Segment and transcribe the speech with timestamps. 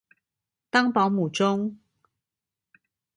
[0.71, 1.77] 當保母中